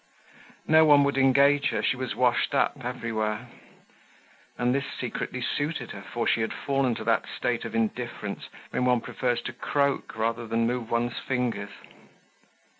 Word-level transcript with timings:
No 0.67 0.83
one 0.83 1.03
would 1.03 1.15
engage 1.19 1.67
her, 1.67 1.83
she 1.83 1.95
was 1.95 2.15
washed 2.15 2.55
up 2.55 2.83
everywhere; 2.83 3.47
and 4.57 4.73
this 4.73 4.85
secretly 4.99 5.41
suited 5.43 5.91
her, 5.91 6.01
for 6.01 6.25
she 6.27 6.41
had 6.41 6.51
fallen 6.51 6.95
to 6.95 7.03
that 7.03 7.25
state 7.37 7.65
of 7.65 7.75
indifference 7.75 8.49
when 8.71 8.85
one 8.85 9.01
prefers 9.01 9.43
to 9.43 9.53
croak 9.53 10.17
rather 10.17 10.47
than 10.47 10.65
move 10.65 10.89
one's 10.89 11.19
fingers. 11.19 11.69